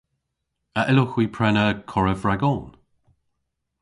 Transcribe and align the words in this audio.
A 0.79 0.81
yllowgh 0.91 1.13
hwi 1.15 1.25
prena 1.35 1.65
korev 1.91 2.21
ragon? 2.27 2.63